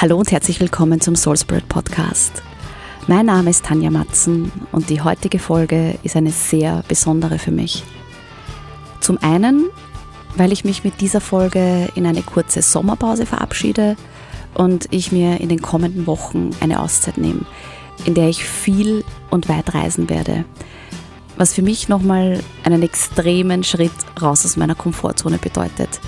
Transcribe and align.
Hallo 0.00 0.16
und 0.16 0.30
herzlich 0.30 0.60
willkommen 0.60 1.00
zum 1.00 1.16
Soul 1.16 1.36
Spirit 1.36 1.68
Podcast. 1.68 2.44
Mein 3.08 3.26
Name 3.26 3.50
ist 3.50 3.64
Tanja 3.64 3.90
Matzen 3.90 4.52
und 4.70 4.90
die 4.90 5.00
heutige 5.00 5.40
Folge 5.40 5.98
ist 6.04 6.14
eine 6.14 6.30
sehr 6.30 6.84
besondere 6.86 7.40
für 7.40 7.50
mich. 7.50 7.82
Zum 9.00 9.18
einen, 9.22 9.70
weil 10.36 10.52
ich 10.52 10.64
mich 10.64 10.84
mit 10.84 11.00
dieser 11.00 11.20
Folge 11.20 11.88
in 11.96 12.06
eine 12.06 12.22
kurze 12.22 12.62
Sommerpause 12.62 13.26
verabschiede 13.26 13.96
und 14.54 14.86
ich 14.92 15.10
mir 15.10 15.40
in 15.40 15.48
den 15.48 15.62
kommenden 15.62 16.06
Wochen 16.06 16.50
eine 16.60 16.80
Auszeit 16.80 17.18
nehme, 17.18 17.44
in 18.04 18.14
der 18.14 18.28
ich 18.28 18.44
viel 18.44 19.04
und 19.30 19.48
weit 19.48 19.74
reisen 19.74 20.08
werde. 20.08 20.44
Was 21.36 21.54
für 21.54 21.62
mich 21.62 21.88
nochmal 21.88 22.38
einen 22.62 22.84
extremen 22.84 23.64
Schritt 23.64 23.90
raus 24.22 24.44
aus 24.44 24.56
meiner 24.56 24.76
Komfortzone 24.76 25.38
bedeutet. 25.38 25.98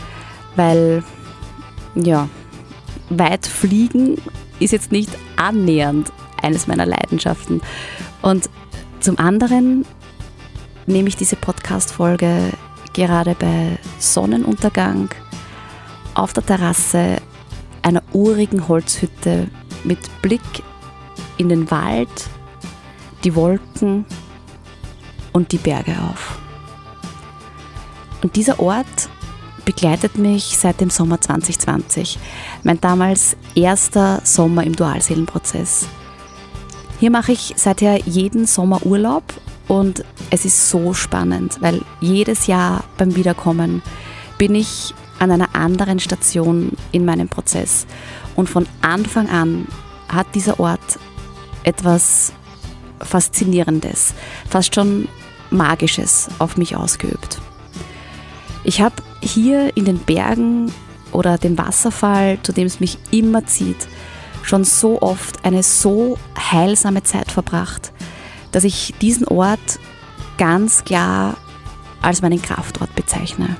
Weil, 0.54 1.02
ja, 1.96 2.28
weit 3.10 3.46
fliegen 3.46 4.16
ist 4.58 4.72
jetzt 4.72 4.92
nicht 4.92 5.10
annähernd 5.36 6.12
eines 6.42 6.66
meiner 6.66 6.86
Leidenschaften. 6.86 7.60
Und 8.22 8.48
zum 9.00 9.18
anderen 9.18 9.84
nehme 10.86 11.08
ich 11.08 11.16
diese 11.16 11.36
Podcast-Folge 11.36 12.52
gerade 12.92 13.34
bei 13.38 13.78
Sonnenuntergang 13.98 15.10
auf 16.14 16.32
der 16.32 16.44
Terrasse 16.44 17.18
einer 17.82 18.02
urigen 18.12 18.68
Holzhütte 18.68 19.48
mit 19.84 19.98
Blick 20.22 20.40
in 21.36 21.48
den 21.48 21.70
Wald, 21.70 22.08
die 23.24 23.34
Wolken 23.34 24.04
und 25.32 25.52
die 25.52 25.58
Berge 25.58 25.96
auf. 26.10 26.38
Und 28.22 28.36
dieser 28.36 28.60
Ort 28.60 29.08
begleitet 29.70 30.18
mich 30.18 30.58
seit 30.58 30.80
dem 30.80 30.90
Sommer 30.90 31.20
2020, 31.20 32.18
mein 32.64 32.80
damals 32.80 33.36
erster 33.54 34.20
Sommer 34.24 34.64
im 34.64 34.74
Dualseelenprozess. 34.74 35.86
Hier 36.98 37.12
mache 37.12 37.30
ich 37.30 37.54
seither 37.54 37.98
jeden 37.98 38.46
Sommer 38.46 38.84
Urlaub 38.84 39.22
und 39.68 40.04
es 40.30 40.44
ist 40.44 40.70
so 40.70 40.92
spannend, 40.92 41.58
weil 41.60 41.82
jedes 42.00 42.48
Jahr 42.48 42.82
beim 42.98 43.14
Wiederkommen 43.14 43.80
bin 44.38 44.56
ich 44.56 44.92
an 45.20 45.30
einer 45.30 45.54
anderen 45.54 46.00
Station 46.00 46.72
in 46.90 47.04
meinem 47.04 47.28
Prozess. 47.28 47.86
Und 48.34 48.50
von 48.50 48.66
Anfang 48.80 49.28
an 49.28 49.68
hat 50.08 50.34
dieser 50.34 50.58
Ort 50.58 50.98
etwas 51.62 52.32
Faszinierendes, 52.98 54.14
fast 54.48 54.74
schon 54.74 55.06
Magisches 55.50 56.26
auf 56.40 56.56
mich 56.56 56.74
ausgeübt. 56.74 57.38
Ich 58.64 58.80
habe 58.80 58.96
hier 59.22 59.76
in 59.76 59.84
den 59.84 59.98
Bergen 59.98 60.72
oder 61.12 61.38
dem 61.38 61.58
Wasserfall, 61.58 62.38
zu 62.42 62.52
dem 62.52 62.66
es 62.66 62.80
mich 62.80 62.98
immer 63.10 63.44
zieht, 63.46 63.88
schon 64.42 64.64
so 64.64 65.00
oft 65.02 65.44
eine 65.44 65.62
so 65.62 66.18
heilsame 66.38 67.02
Zeit 67.02 67.30
verbracht, 67.30 67.92
dass 68.52 68.64
ich 68.64 68.94
diesen 69.00 69.26
Ort 69.28 69.78
ganz 70.38 70.84
klar 70.84 71.36
als 72.02 72.22
meinen 72.22 72.40
Kraftort 72.40 72.94
bezeichne. 72.94 73.56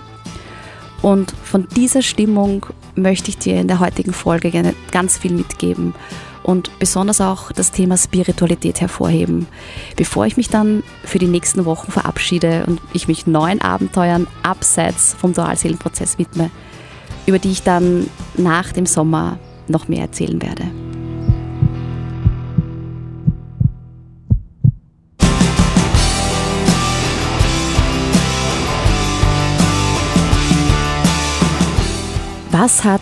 Und 1.03 1.33
von 1.43 1.67
dieser 1.77 2.03
Stimmung 2.03 2.67
möchte 2.95 3.31
ich 3.31 3.39
dir 3.39 3.61
in 3.61 3.69
der 3.69 3.81
heutigen 3.81 4.13
Folge 4.13 4.51
gerne 4.51 4.75
ganz 4.91 5.19
viel 5.19 5.33
mitgeben 5.33 5.95
und 6.43 6.79
besonders 6.79 7.21
auch 7.21 7.53
das 7.53 7.73
Thema 7.73 7.97
Spiritualität 7.97 8.81
hervorheben, 8.81 9.47
bevor 9.97 10.27
ich 10.27 10.37
mich 10.37 10.49
dann 10.49 10.83
für 11.05 11.19
die 11.19 11.27
nächsten 11.27 11.65
Wochen 11.65 11.93
verabschiede 11.93 12.65
und 12.67 12.81
ich 12.93 13.09
mich 13.09 13.27
neuen 13.27 13.61
Abenteuern 13.61 14.27
abseits 14.43 15.15
vom 15.15 15.33
Dualseelenprozess 15.33 16.19
widme, 16.19 16.51
über 17.27 17.39
die 17.39 17.51
ich 17.51 17.63
dann 17.63 18.09
nach 18.37 18.73
dem 18.73 18.87
Sommer 18.87 19.39
noch 19.69 19.89
mehr 19.89 20.03
erzählen 20.03 20.41
werde. 20.43 20.65
Was 32.51 32.85
hat 32.85 33.01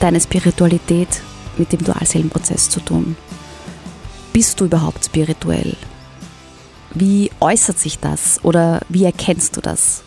deine 0.00 0.20
Spiritualität 0.20 1.22
mit 1.58 1.72
dem 1.72 1.84
Dualseelenprozess 1.84 2.70
zu 2.70 2.80
tun? 2.80 3.16
Bist 4.32 4.60
du 4.60 4.66
überhaupt 4.66 5.04
spirituell? 5.04 5.76
Wie 6.94 7.30
äußert 7.40 7.78
sich 7.78 7.98
das 7.98 8.42
oder 8.44 8.80
wie 8.88 9.04
erkennst 9.04 9.56
du 9.56 9.60
das? 9.60 10.02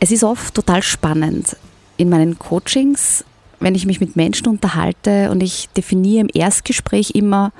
Es 0.00 0.10
ist 0.10 0.24
oft 0.24 0.54
total 0.54 0.82
spannend 0.82 1.56
in 1.96 2.08
meinen 2.08 2.38
Coachings, 2.38 3.24
wenn 3.60 3.74
ich 3.74 3.86
mich 3.86 4.00
mit 4.00 4.16
Menschen 4.16 4.48
unterhalte 4.48 5.30
und 5.30 5.42
ich 5.42 5.68
definiere 5.70 6.20
im 6.20 6.30
Erstgespräch 6.32 7.12
immer, 7.12 7.52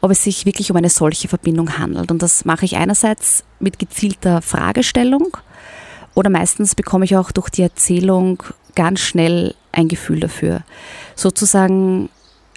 ob 0.00 0.10
es 0.10 0.22
sich 0.22 0.46
wirklich 0.46 0.70
um 0.70 0.76
eine 0.76 0.90
solche 0.90 1.28
Verbindung 1.28 1.78
handelt. 1.78 2.10
Und 2.10 2.22
das 2.22 2.44
mache 2.44 2.64
ich 2.64 2.76
einerseits 2.76 3.44
mit 3.60 3.78
gezielter 3.78 4.42
Fragestellung 4.42 5.36
oder 6.14 6.30
meistens 6.30 6.74
bekomme 6.74 7.04
ich 7.04 7.16
auch 7.16 7.30
durch 7.30 7.48
die 7.48 7.62
Erzählung 7.62 8.42
ganz 8.74 9.00
schnell 9.00 9.54
ein 9.78 9.88
Gefühl 9.88 10.20
dafür. 10.20 10.62
Sozusagen 11.14 12.08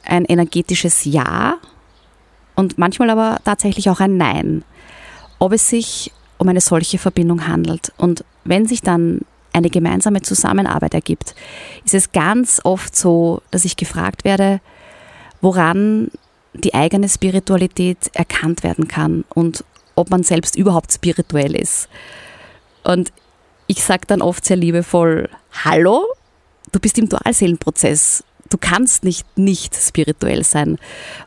ein 0.03 0.25
energetisches 0.25 1.05
Ja 1.05 1.57
und 2.55 2.77
manchmal 2.77 3.11
aber 3.11 3.39
tatsächlich 3.45 3.89
auch 3.89 3.99
ein 3.99 4.17
Nein, 4.17 4.63
ob 5.39 5.53
es 5.53 5.69
sich 5.69 6.11
um 6.37 6.49
eine 6.49 6.61
solche 6.61 6.97
Verbindung 6.97 7.47
handelt. 7.47 7.93
Und 7.97 8.25
wenn 8.43 8.67
sich 8.67 8.81
dann 8.81 9.21
eine 9.53 9.69
gemeinsame 9.69 10.21
Zusammenarbeit 10.21 10.93
ergibt, 10.93 11.35
ist 11.85 11.93
es 11.93 12.11
ganz 12.11 12.59
oft 12.63 12.95
so, 12.95 13.41
dass 13.51 13.65
ich 13.65 13.77
gefragt 13.77 14.23
werde, 14.23 14.59
woran 15.41 16.09
die 16.53 16.73
eigene 16.73 17.07
Spiritualität 17.07 18.09
erkannt 18.13 18.63
werden 18.63 18.87
kann 18.87 19.23
und 19.29 19.63
ob 19.95 20.09
man 20.09 20.23
selbst 20.23 20.55
überhaupt 20.55 20.91
spirituell 20.91 21.55
ist. 21.55 21.87
Und 22.83 23.11
ich 23.67 23.83
sage 23.83 24.07
dann 24.07 24.21
oft 24.21 24.43
sehr 24.43 24.57
liebevoll, 24.57 25.29
hallo, 25.63 26.05
du 26.71 26.79
bist 26.79 26.97
im 26.97 27.09
Dualseelenprozess. 27.09 28.23
Du 28.49 28.57
kannst 28.57 29.03
nicht 29.03 29.25
nicht 29.37 29.75
spirituell 29.75 30.43
sein. 30.43 30.77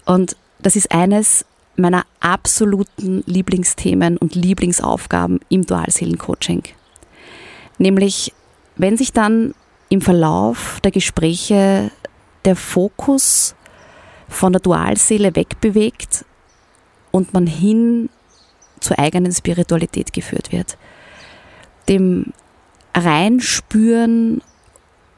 Und 0.05 0.37
das 0.61 0.77
ist 0.77 0.93
eines 0.93 1.45
meiner 1.77 2.05
absoluten 2.21 3.25
Lieblingsthemen 3.27 4.17
und 4.17 4.35
Lieblingsaufgaben 4.35 5.41
im 5.49 5.67
Dualseelencoaching. 5.67 6.63
Nämlich, 7.79 8.33
wenn 8.77 8.97
sich 8.97 9.13
dann 9.13 9.55
im 9.89 10.01
Verlauf 10.01 10.81
der 10.83 10.91
Gespräche 10.91 11.91
der 12.45 12.57
Fokus 12.57 13.55
von 14.29 14.53
der 14.53 14.61
Dualseele 14.61 15.35
wegbewegt 15.35 16.25
und 17.11 17.33
man 17.33 17.47
hin 17.47 18.09
zur 18.81 18.99
eigenen 18.99 19.33
Spiritualität 19.33 20.13
geführt 20.13 20.53
wird. 20.53 20.77
Dem 21.89 22.33
Reinspüren 22.95 24.43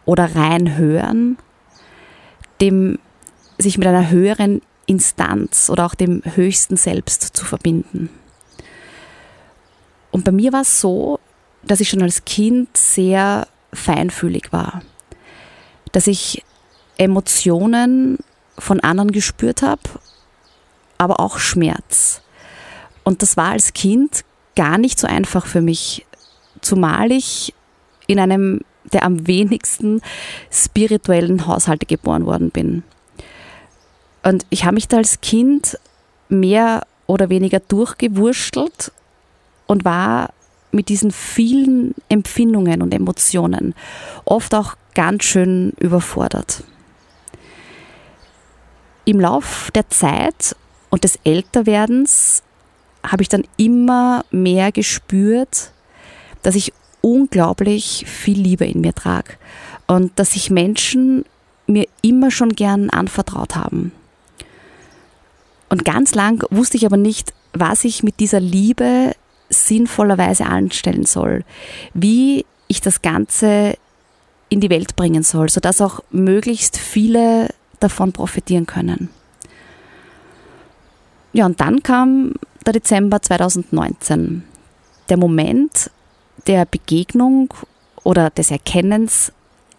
oder 0.06 0.34
reinhören, 0.34 1.37
dem 2.62 2.99
sich 3.59 3.77
mit 3.77 3.87
einer 3.87 4.09
höheren 4.09 4.62
Instanz 4.87 5.69
oder 5.69 5.84
auch 5.84 5.94
dem 5.94 6.22
höchsten 6.25 6.77
Selbst 6.77 7.37
zu 7.37 7.44
verbinden. 7.44 8.09
Und 10.11 10.25
bei 10.25 10.33
mir 10.33 10.53
war 10.53 10.62
es 10.62 10.81
so, 10.81 11.21
dass 11.62 11.81
ich 11.81 11.91
schon 11.91 12.03
als 12.03 12.25
Kind 12.25 12.75
sehr 12.77 13.49
feinfühlig 13.72 14.53
war, 14.53 14.83
dass 15.93 16.06
ich 16.06 16.43
Emotionen 16.97 18.19
von 18.59 18.81
anderen 18.81 19.11
gespürt 19.11 19.62
habe, 19.62 19.83
aber 20.97 21.21
auch 21.21 21.38
Schmerz. 21.38 22.23
Und 23.05 23.23
das 23.23 23.37
war 23.37 23.50
als 23.50 23.73
Kind 23.75 24.25
gar 24.55 24.78
nicht 24.78 24.99
so 24.99 25.06
einfach 25.06 25.47
für 25.47 25.61
mich, 25.61 26.06
zumal 26.62 27.12
ich 27.12 27.53
in 28.06 28.19
einem 28.19 28.61
der 28.92 29.04
am 29.04 29.26
wenigsten 29.26 30.00
spirituellen 30.50 31.47
Haushalte 31.47 31.86
geboren 31.86 32.26
worden 32.26 32.50
bin. 32.50 32.82
Und 34.22 34.44
ich 34.50 34.64
habe 34.64 34.75
mich 34.75 34.88
da 34.88 34.96
als 34.96 35.20
Kind 35.20 35.78
mehr 36.28 36.87
oder 37.06 37.28
weniger 37.28 37.61
durchgewurschtelt 37.61 38.93
und 39.66 39.84
war 39.84 40.31
mit 40.72 40.88
diesen 40.88 41.11
vielen 41.11 41.94
Empfindungen 42.08 42.82
und 42.82 42.93
Emotionen 42.93 43.75
oft 44.25 44.55
auch 44.55 44.76
ganz 44.94 45.25
schön 45.25 45.72
überfordert. 45.78 46.64
Im 49.05 49.20
Lauf 49.20 49.70
der 49.75 49.88
Zeit 49.88 50.56
und 50.90 51.05
des 51.05 51.19
Älterwerdens 51.22 52.43
habe 53.05 53.22
ich 53.22 53.28
dann 53.28 53.44
immer 53.56 54.25
mehr 54.31 54.72
gespürt, 54.72 55.70
dass 56.43 56.55
ich 56.55 56.72
unglaublich 57.00 58.04
viel 58.06 58.40
Liebe 58.40 58.64
in 58.66 58.81
mir 58.81 58.94
trage 58.94 59.34
und 59.87 60.12
dass 60.19 60.32
sich 60.32 60.50
Menschen 60.50 61.25
mir 61.66 61.87
immer 62.02 62.31
schon 62.31 62.50
gern 62.50 62.90
anvertraut 62.90 63.56
haben. 63.56 63.93
Und 65.69 65.84
ganz 65.84 66.14
lang 66.14 66.44
wusste 66.50 66.76
ich 66.76 66.87
aber 66.87 66.96
nicht, 66.96 67.32
was 67.52 67.84
ich 67.84 68.02
mit 68.02 68.20
dieser 68.20 68.40
Liebe 68.40 69.12
sinnvollerweise 69.48 70.46
anstellen 70.46 71.06
soll, 71.06 71.44
wie 71.94 72.44
ich 72.69 72.81
das 72.81 73.02
Ganze 73.02 73.75
in 74.49 74.60
die 74.60 74.70
Welt 74.70 74.96
bringen 74.96 75.22
soll, 75.22 75.49
sodass 75.49 75.81
auch 75.81 76.00
möglichst 76.10 76.78
viele 76.78 77.49
davon 77.81 78.12
profitieren 78.12 78.66
können. 78.66 79.08
Ja, 81.32 81.46
und 81.46 81.60
dann 81.60 81.82
kam 81.82 82.34
der 82.64 82.72
Dezember 82.72 83.20
2019, 83.20 84.44
der 85.08 85.16
Moment 85.16 85.90
der 86.46 86.64
Begegnung 86.64 87.52
oder 88.04 88.31
des 88.31 88.50
Erkennens 88.50 89.32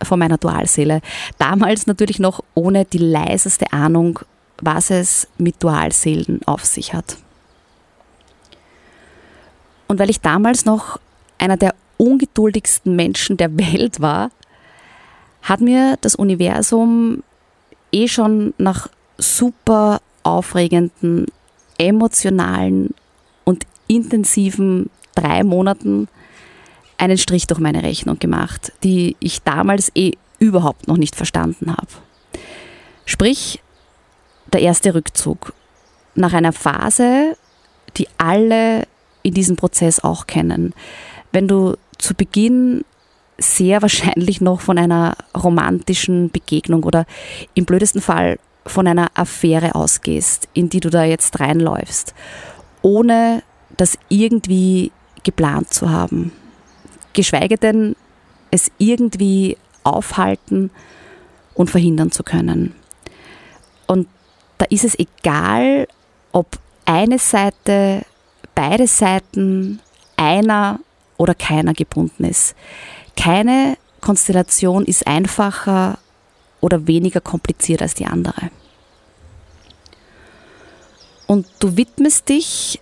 von 0.04 0.20
meiner 0.20 0.38
Dualseele. 0.38 1.02
Damals 1.38 1.88
natürlich 1.88 2.20
noch 2.20 2.44
ohne 2.54 2.86
die 2.86 2.98
leiseste 2.98 3.72
Ahnung, 3.74 4.20
was 4.62 4.90
es 4.90 5.28
mit 5.38 5.62
Dualseelen 5.64 6.42
auf 6.46 6.66
sich 6.66 6.94
hat. 6.94 7.18
Und 9.88 10.00
weil 10.00 10.10
ich 10.10 10.20
damals 10.20 10.66
noch 10.66 11.00
einer 11.38 11.58
der 11.58 11.74
ungeduldigsten 11.98 12.96
Menschen 12.96 13.38
der 13.38 13.58
Welt 13.58 14.02
war, 14.02 14.32
hat 15.42 15.62
mir 15.62 15.98
das 16.02 16.16
Universum 16.16 17.24
eh 17.92 18.08
schon 18.08 18.54
nach 18.58 18.90
super 19.18 20.02
aufregenden, 20.24 21.28
emotionalen 21.78 22.94
und 23.46 23.66
intensiven 23.88 24.90
drei 25.16 25.44
Monaten 25.44 26.10
einen 26.98 27.18
Strich 27.18 27.48
durch 27.48 27.60
meine 27.60 27.84
Rechnung 27.84 28.20
gemacht, 28.20 28.74
die 28.84 29.16
ich 29.20 29.44
damals 29.44 29.92
eh 29.96 30.14
überhaupt 30.40 30.88
noch 30.88 30.98
nicht 30.98 31.16
verstanden 31.16 31.72
habe. 31.72 31.88
Sprich, 33.06 33.62
der 34.52 34.62
erste 34.62 34.94
Rückzug 34.94 35.54
nach 36.16 36.34
einer 36.34 36.54
Phase, 36.54 37.38
die 37.98 38.08
alle 38.18 38.88
in 39.24 39.34
diesem 39.34 39.56
Prozess 39.56 40.00
auch 40.00 40.28
kennen. 40.28 40.74
Wenn 41.32 41.48
du 41.48 41.76
zu 41.98 42.14
Beginn 42.16 42.84
sehr 43.38 43.82
wahrscheinlich 43.82 44.42
noch 44.42 44.62
von 44.62 44.78
einer 44.78 45.16
romantischen 45.36 46.32
Begegnung 46.32 46.84
oder 46.84 47.06
im 47.54 47.66
blödesten 47.66 48.02
Fall 48.02 48.40
von 48.66 48.88
einer 48.88 49.12
Affäre 49.14 49.76
ausgehst, 49.76 50.50
in 50.54 50.70
die 50.70 50.80
du 50.80 50.90
da 50.90 51.04
jetzt 51.04 51.40
reinläufst, 51.40 52.14
ohne 52.82 53.44
das 53.76 53.98
irgendwie 54.10 54.92
geplant 55.24 55.74
zu 55.74 55.90
haben. 55.90 56.32
Geschweige 57.18 57.58
denn 57.58 57.96
es 58.52 58.72
irgendwie 58.78 59.58
aufhalten 59.84 60.70
und 61.56 61.72
verhindern 61.72 62.12
zu 62.12 62.22
können. 62.22 62.76
Und 63.88 64.08
da 64.60 64.66
ist 64.70 64.86
es 64.86 64.98
egal, 65.00 65.88
ob 66.32 66.60
eine 66.86 67.18
Seite, 67.18 68.06
beide 68.54 68.86
Seiten, 68.86 69.80
einer 70.16 70.80
oder 71.18 71.34
keiner 71.34 71.74
gebunden 71.74 72.24
ist. 72.24 72.56
Keine 73.16 73.78
Konstellation 74.00 74.86
ist 74.86 75.08
einfacher 75.08 75.98
oder 76.62 76.86
weniger 76.86 77.20
kompliziert 77.20 77.82
als 77.82 77.96
die 77.96 78.06
andere. 78.06 78.52
Und 81.26 81.48
du 81.58 81.76
widmest 81.78 82.30
dich 82.30 82.80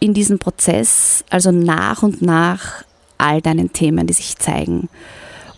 in 0.00 0.14
diesem 0.14 0.40
Prozess 0.40 1.24
also 1.30 1.52
nach 1.52 2.02
und 2.02 2.22
nach 2.22 2.84
all 3.22 3.40
deinen 3.40 3.72
Themen, 3.72 4.06
die 4.06 4.12
sich 4.12 4.36
zeigen. 4.36 4.88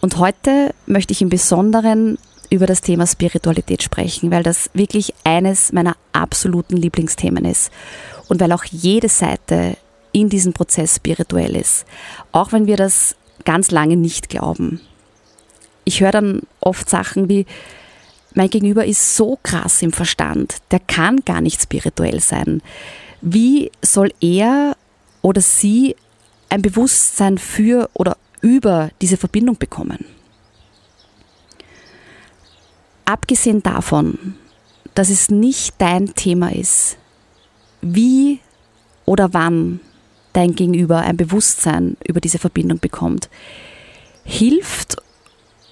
Und 0.00 0.18
heute 0.18 0.74
möchte 0.86 1.12
ich 1.12 1.22
im 1.22 1.30
Besonderen 1.30 2.18
über 2.50 2.66
das 2.66 2.82
Thema 2.82 3.06
Spiritualität 3.06 3.82
sprechen, 3.82 4.30
weil 4.30 4.42
das 4.42 4.70
wirklich 4.74 5.14
eines 5.24 5.72
meiner 5.72 5.96
absoluten 6.12 6.76
Lieblingsthemen 6.76 7.44
ist 7.44 7.72
und 8.28 8.40
weil 8.40 8.52
auch 8.52 8.64
jede 8.64 9.08
Seite 9.08 9.76
in 10.12 10.28
diesem 10.28 10.52
Prozess 10.52 10.96
spirituell 10.96 11.56
ist, 11.56 11.86
auch 12.32 12.52
wenn 12.52 12.66
wir 12.66 12.76
das 12.76 13.16
ganz 13.44 13.70
lange 13.70 13.96
nicht 13.96 14.28
glauben. 14.28 14.80
Ich 15.84 16.00
höre 16.00 16.12
dann 16.12 16.42
oft 16.60 16.88
Sachen 16.88 17.28
wie, 17.28 17.46
mein 18.34 18.50
Gegenüber 18.50 18.84
ist 18.84 19.16
so 19.16 19.38
krass 19.42 19.80
im 19.82 19.92
Verstand, 19.92 20.56
der 20.70 20.80
kann 20.80 21.20
gar 21.24 21.40
nicht 21.40 21.62
spirituell 21.62 22.20
sein. 22.20 22.62
Wie 23.20 23.70
soll 23.82 24.12
er 24.20 24.76
oder 25.22 25.40
sie 25.40 25.96
ein 26.54 26.62
Bewusstsein 26.62 27.36
für 27.36 27.90
oder 27.94 28.16
über 28.40 28.90
diese 29.02 29.16
Verbindung 29.16 29.58
bekommen? 29.58 30.04
Abgesehen 33.04 33.62
davon, 33.64 34.36
dass 34.94 35.10
es 35.10 35.30
nicht 35.30 35.74
dein 35.78 36.14
Thema 36.14 36.52
ist, 36.52 36.96
wie 37.82 38.38
oder 39.04 39.34
wann 39.34 39.80
dein 40.32 40.54
Gegenüber 40.54 41.00
ein 41.00 41.16
Bewusstsein 41.16 41.96
über 42.06 42.20
diese 42.20 42.38
Verbindung 42.38 42.78
bekommt, 42.78 43.28
hilft 44.24 44.96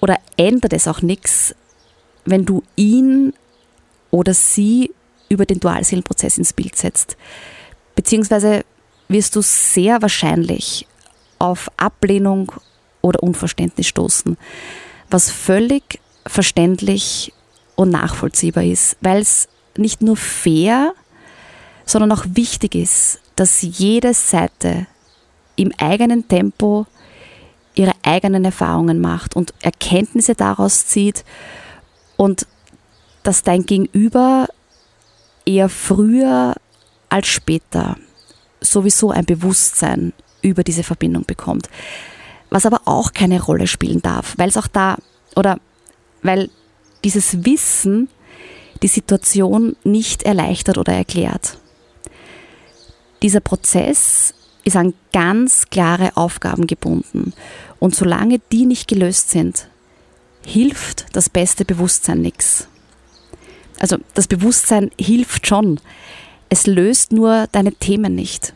oder 0.01 0.19
ändert 0.35 0.73
es 0.73 0.89
auch 0.89 1.01
nichts, 1.01 1.55
wenn 2.25 2.45
du 2.45 2.61
ihn 2.75 3.33
oder 4.11 4.33
sie 4.33 4.93
über 5.29 5.45
den 5.45 5.61
Dualseelenprozess 5.61 6.37
ins 6.37 6.51
Bild 6.51 6.75
setzt. 6.75 7.15
Beziehungsweise 7.95 8.65
wirst 9.07 9.35
du 9.35 9.41
sehr 9.41 10.01
wahrscheinlich 10.01 10.87
auf 11.39 11.69
Ablehnung 11.77 12.51
oder 13.01 13.21
Unverständnis 13.21 13.87
stoßen, 13.87 14.37
was 15.09 15.29
völlig 15.29 15.99
verständlich 16.25 17.33
und 17.75 17.89
nachvollziehbar 17.89 18.63
ist, 18.63 18.97
weil 19.01 19.21
es 19.21 19.47
nicht 19.77 20.01
nur 20.01 20.15
fair, 20.15 20.93
sondern 21.85 22.11
auch 22.11 22.25
wichtig 22.29 22.75
ist, 22.75 23.19
dass 23.35 23.61
jede 23.61 24.13
Seite 24.13 24.87
im 25.55 25.71
eigenen 25.77 26.27
Tempo 26.27 26.85
ihre 27.75 27.93
eigenen 28.03 28.45
Erfahrungen 28.45 29.01
macht 29.01 29.35
und 29.35 29.53
Erkenntnisse 29.61 30.35
daraus 30.35 30.85
zieht 30.85 31.25
und 32.17 32.47
dass 33.23 33.41
dein 33.41 33.65
Gegenüber 33.65 34.47
eher 35.45 35.69
früher 35.69 36.55
als 37.09 37.27
später 37.27 37.97
sowieso 38.63 39.11
ein 39.11 39.25
Bewusstsein 39.25 40.13
über 40.41 40.63
diese 40.63 40.83
Verbindung 40.83 41.25
bekommt. 41.25 41.69
Was 42.49 42.65
aber 42.65 42.81
auch 42.85 43.13
keine 43.13 43.41
Rolle 43.41 43.67
spielen 43.67 44.01
darf, 44.01 44.33
weil 44.37 44.49
es 44.49 44.57
auch 44.57 44.67
da 44.67 44.97
oder 45.35 45.59
weil 46.21 46.49
dieses 47.03 47.45
Wissen 47.45 48.09
die 48.81 48.87
Situation 48.87 49.75
nicht 49.83 50.23
erleichtert 50.23 50.77
oder 50.77 50.93
erklärt. 50.93 51.57
Dieser 53.21 53.39
Prozess 53.39 54.33
ist 54.65 54.75
an 54.75 54.93
ganz 55.11 55.69
klare 55.69 56.15
Aufgaben 56.15 56.67
gebunden 56.67 57.33
und 57.79 57.95
solange 57.95 58.39
die 58.51 58.65
nicht 58.65 58.87
gelöst 58.87 59.29
sind, 59.29 59.67
hilft 60.45 61.05
das 61.13 61.29
beste 61.29 61.65
Bewusstsein 61.65 62.21
nichts. 62.21 62.67
Also 63.79 63.97
das 64.13 64.27
Bewusstsein 64.27 64.91
hilft 64.99 65.47
schon, 65.47 65.79
es 66.53 66.67
löst 66.67 67.11
nur 67.11 67.47
deine 67.51 67.71
Themen 67.71 68.13
nicht. 68.13 68.53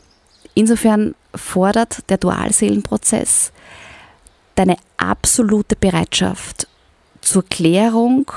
Insofern 0.53 1.15
fordert 1.33 2.07
der 2.11 2.19
Dualseelenprozess 2.19 3.51
deine 4.53 4.77
absolute 4.97 5.75
Bereitschaft 5.75 6.67
zur 7.21 7.43
Klärung 7.43 8.31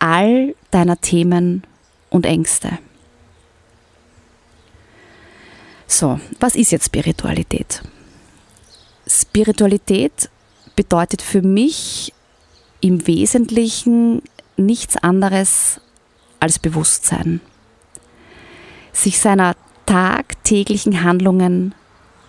all 0.00 0.56
deiner 0.72 1.00
Themen 1.00 1.62
und 2.10 2.26
Ängste. 2.26 2.78
So, 5.86 6.18
was 6.40 6.56
ist 6.56 6.72
jetzt 6.72 6.86
Spiritualität? 6.86 7.82
Spiritualität 9.06 10.28
bedeutet 10.74 11.22
für 11.22 11.42
mich 11.42 12.12
im 12.80 13.06
Wesentlichen 13.06 14.22
nichts 14.56 14.96
anderes 14.96 15.80
als 16.40 16.58
Bewusstsein. 16.58 17.40
Sich 18.92 19.18
seiner 19.18 19.54
tagtäglichen 19.86 21.02
Handlungen 21.02 21.74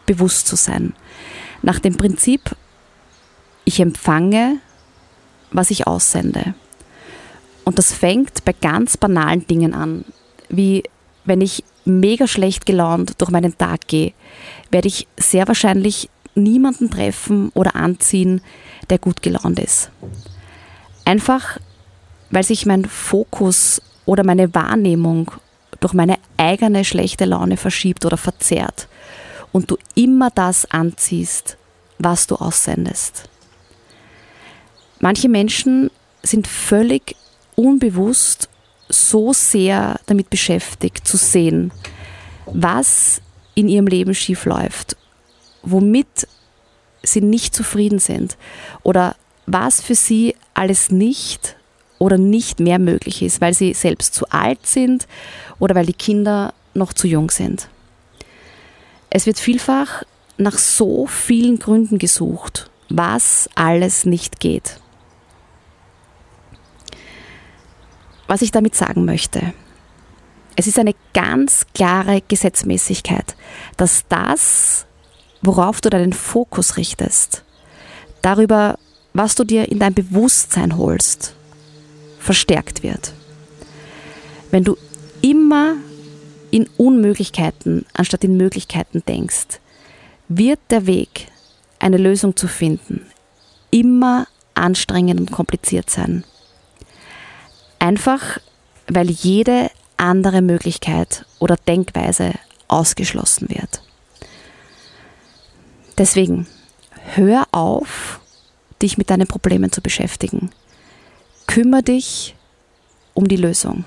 bewusst 0.06 0.48
zu 0.48 0.56
sein. 0.56 0.94
Nach 1.62 1.80
dem 1.80 1.98
Prinzip, 1.98 2.56
ich 3.66 3.80
empfange, 3.80 4.58
was 5.52 5.72
ich 5.72 5.88
aussende. 5.88 6.54
Und 7.66 7.78
das 7.78 7.94
fängt 7.94 8.46
bei 8.46 8.54
ganz 8.54 8.98
banalen 8.98 9.46
Dingen 9.46 9.74
an, 9.74 10.06
wie 10.50 10.84
wenn 11.26 11.42
ich 11.42 11.64
mega 11.86 12.28
schlecht 12.28 12.66
gelaunt 12.66 13.22
durch 13.22 13.30
meinen 13.30 13.58
Tag 13.58 13.88
gehe, 13.88 14.14
werde 14.72 14.88
ich 14.88 15.08
sehr 15.18 15.48
wahrscheinlich 15.48 16.10
niemanden 16.36 16.90
treffen 16.90 17.50
oder 17.54 17.76
anziehen, 17.76 18.42
der 18.90 18.98
gut 18.98 19.22
gelaunt 19.22 19.60
ist. 19.60 19.92
Einfach, 21.06 21.60
weil 22.32 22.44
sich 22.44 22.66
mein 22.66 22.86
Fokus 22.86 23.82
oder 24.06 24.24
meine 24.24 24.54
Wahrnehmung 24.56 25.32
durch 25.80 25.94
meine 25.94 26.18
eigene 26.38 26.84
schlechte 26.86 27.26
Laune 27.26 27.58
verschiebt 27.58 28.06
oder 28.06 28.18
verzerrt 28.18 28.88
und 29.52 29.72
du 29.72 29.78
immer 29.96 30.30
das 30.30 30.70
anziehst, 30.70 31.58
was 31.98 32.28
du 32.28 32.36
aussendest. 32.36 33.30
Manche 35.00 35.30
Menschen 35.30 35.90
sind 36.24 36.48
völlig 36.48 37.16
unbewusst 37.56 38.50
so 38.90 39.34
sehr 39.34 40.00
damit 40.08 40.30
beschäftigt 40.30 41.08
zu 41.08 41.18
sehen, 41.18 41.72
was 42.46 43.22
in 43.56 43.70
ihrem 43.70 43.88
Leben 43.88 44.14
schief 44.14 44.46
läuft, 44.46 44.98
womit 45.62 46.28
sie 47.04 47.22
nicht 47.22 47.56
zufrieden 47.56 48.00
sind 48.00 48.38
oder 48.84 49.16
was 49.46 49.82
für 49.82 49.96
sie 49.96 50.36
alles 50.54 50.92
nicht 50.92 51.56
oder 51.98 52.18
nicht 52.18 52.60
mehr 52.60 52.80
möglich 52.80 53.22
ist, 53.22 53.42
weil 53.42 53.54
sie 53.54 53.74
selbst 53.74 54.14
zu 54.14 54.30
alt 54.30 54.66
sind 54.66 55.08
oder 55.60 55.76
weil 55.76 55.86
die 55.86 55.94
Kinder 55.94 56.54
noch 56.74 56.94
zu 56.94 57.08
jung 57.08 57.30
sind. 57.30 57.70
Es 59.10 59.26
wird 59.26 59.40
vielfach 59.40 60.04
nach 60.38 60.58
so 60.58 61.06
vielen 61.08 61.60
Gründen 61.60 61.98
gesucht, 61.98 62.70
was 62.90 63.50
alles 63.56 64.06
nicht 64.06 64.40
geht. 64.40 64.80
Was 68.28 68.42
ich 68.42 68.52
damit 68.52 68.76
sagen 68.76 69.06
möchte, 69.06 69.54
es 70.56 70.68
ist 70.68 70.78
eine 70.78 70.94
ganz 71.14 71.66
klare 71.74 72.22
Gesetzmäßigkeit, 72.28 73.36
dass 73.78 74.06
das, 74.08 74.86
worauf 75.42 75.82
du 75.82 75.90
deinen 75.90 76.14
Fokus 76.14 76.78
richtest, 76.78 77.44
darüber, 78.22 78.78
was 79.14 79.36
du 79.36 79.44
dir 79.44 79.72
in 79.72 79.80
dein 79.80 79.94
Bewusstsein 79.94 80.78
holst, 80.78 81.34
verstärkt 82.20 82.84
wird. 82.84 83.14
Wenn 84.52 84.64
du 84.64 84.78
immer 85.22 85.76
in 86.52 86.68
Unmöglichkeiten 86.78 87.86
anstatt 87.94 88.24
in 88.24 88.38
Möglichkeiten 88.38 89.04
denkst, 89.08 89.60
wird 90.28 90.60
der 90.70 90.86
Weg, 90.86 91.28
eine 91.80 91.98
Lösung 91.98 92.36
zu 92.36 92.48
finden, 92.48 93.06
immer 93.72 94.28
anstrengend 94.54 95.20
und 95.20 95.32
kompliziert 95.32 95.90
sein. 95.90 96.24
Einfach 97.80 98.40
weil 98.90 99.10
jede 99.10 99.70
andere 99.98 100.42
Möglichkeit 100.42 101.26
oder 101.40 101.56
Denkweise 101.56 102.34
ausgeschlossen 102.68 103.50
wird. 103.50 103.82
Deswegen, 105.98 106.48
hör 107.16 107.48
auf, 107.52 108.20
dich 108.82 108.98
mit 108.98 109.10
deinen 109.10 109.28
Problemen 109.28 109.72
zu 109.72 109.82
beschäftigen. 109.82 110.50
Kümmer 111.48 111.82
dich 111.82 112.36
um 113.14 113.28
die 113.28 113.36
Lösung. 113.36 113.84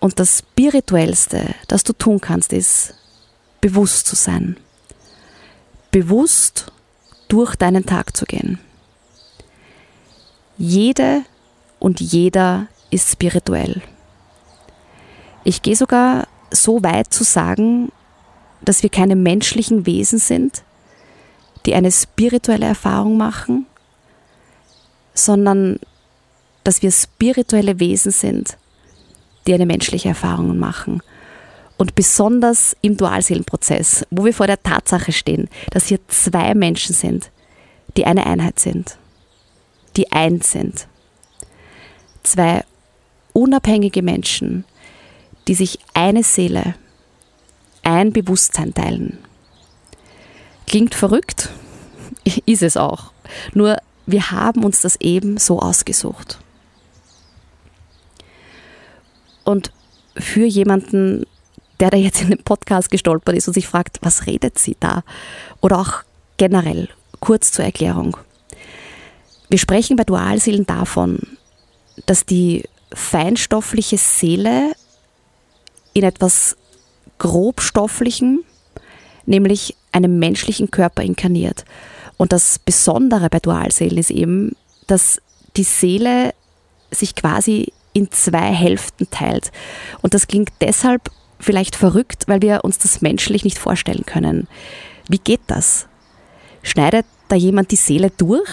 Und 0.00 0.18
das 0.20 0.38
Spirituellste, 0.38 1.54
das 1.68 1.84
du 1.84 1.92
tun 1.92 2.20
kannst, 2.20 2.52
ist, 2.52 2.94
bewusst 3.60 4.06
zu 4.06 4.14
sein. 4.14 4.56
Bewusst 5.90 6.72
durch 7.28 7.56
deinen 7.56 7.86
Tag 7.86 8.16
zu 8.16 8.24
gehen. 8.24 8.58
Jede 10.58 11.22
und 11.78 12.00
jeder 12.00 12.68
ist 12.90 13.10
spirituell. 13.10 13.82
Ich 15.44 15.62
gehe 15.62 15.76
sogar 15.76 16.28
so 16.50 16.82
weit 16.82 17.12
zu 17.12 17.24
sagen, 17.24 17.92
dass 18.62 18.82
wir 18.82 18.90
keine 18.90 19.16
menschlichen 19.16 19.86
Wesen 19.86 20.18
sind, 20.18 20.62
die 21.66 21.74
eine 21.74 21.92
spirituelle 21.92 22.66
Erfahrung 22.66 23.16
machen, 23.16 23.66
sondern 25.14 25.78
dass 26.64 26.82
wir 26.82 26.90
spirituelle 26.90 27.78
Wesen 27.80 28.12
sind, 28.12 28.56
die 29.46 29.54
eine 29.54 29.66
menschliche 29.66 30.08
Erfahrung 30.08 30.58
machen. 30.58 31.02
Und 31.76 31.94
besonders 31.94 32.74
im 32.80 32.96
Dualseelenprozess, 32.96 34.06
wo 34.10 34.24
wir 34.24 34.32
vor 34.32 34.46
der 34.46 34.62
Tatsache 34.62 35.12
stehen, 35.12 35.48
dass 35.70 35.86
hier 35.86 35.98
zwei 36.08 36.54
Menschen 36.54 36.94
sind, 36.94 37.30
die 37.96 38.06
eine 38.06 38.26
Einheit 38.26 38.58
sind, 38.58 38.98
die 39.96 40.10
eins 40.12 40.52
sind. 40.52 40.88
Zwei 42.22 42.64
unabhängige 43.32 44.02
Menschen, 44.02 44.64
die 45.48 45.54
sich 45.54 45.78
eine 45.94 46.22
Seele, 46.22 46.74
ein 47.82 48.12
Bewusstsein 48.12 48.74
teilen. 48.74 49.18
Klingt 50.66 50.94
verrückt? 50.94 51.50
Ist 52.46 52.62
es 52.62 52.76
auch. 52.76 53.12
Nur 53.54 53.76
wir 54.06 54.30
haben 54.30 54.64
uns 54.64 54.80
das 54.80 54.96
eben 55.00 55.36
so 55.38 55.60
ausgesucht. 55.60 56.38
Und 59.46 59.70
für 60.16 60.44
jemanden, 60.44 61.24
der 61.78 61.90
da 61.90 61.96
jetzt 61.96 62.20
in 62.20 62.30
den 62.30 62.42
Podcast 62.42 62.90
gestolpert 62.90 63.36
ist 63.36 63.46
und 63.46 63.54
sich 63.54 63.68
fragt, 63.68 64.00
was 64.02 64.26
redet 64.26 64.58
sie 64.58 64.76
da? 64.80 65.04
Oder 65.60 65.78
auch 65.78 66.02
generell, 66.36 66.88
kurz 67.20 67.52
zur 67.52 67.64
Erklärung. 67.64 68.16
Wir 69.48 69.58
sprechen 69.58 69.96
bei 69.96 70.02
Dualseelen 70.02 70.66
davon, 70.66 71.20
dass 72.06 72.26
die 72.26 72.64
feinstoffliche 72.92 73.98
Seele 73.98 74.72
in 75.94 76.02
etwas 76.02 76.56
grobstofflichem, 77.18 78.40
nämlich 79.26 79.76
einem 79.92 80.18
menschlichen 80.18 80.72
Körper 80.72 81.02
inkarniert. 81.02 81.64
Und 82.16 82.32
das 82.32 82.58
Besondere 82.58 83.30
bei 83.30 83.38
Dualseelen 83.38 83.98
ist 83.98 84.10
eben, 84.10 84.56
dass 84.88 85.22
die 85.56 85.62
Seele 85.62 86.34
sich 86.90 87.14
quasi 87.14 87.72
in 87.96 88.10
zwei 88.12 88.52
Hälften 88.52 89.08
teilt. 89.10 89.50
Und 90.02 90.12
das 90.12 90.26
klingt 90.26 90.50
deshalb 90.60 91.10
vielleicht 91.40 91.76
verrückt, 91.76 92.24
weil 92.28 92.42
wir 92.42 92.62
uns 92.62 92.76
das 92.76 93.00
menschlich 93.00 93.42
nicht 93.42 93.58
vorstellen 93.58 94.04
können. 94.04 94.48
Wie 95.08 95.18
geht 95.18 95.40
das? 95.46 95.86
Schneidet 96.62 97.06
da 97.28 97.36
jemand 97.36 97.70
die 97.70 97.76
Seele 97.76 98.10
durch? 98.10 98.50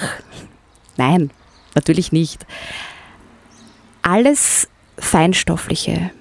Nein, 0.96 1.30
natürlich 1.76 2.14
nicht. 2.14 2.46
Alles 4.02 4.70
Feinstoffliche, 4.98 6.12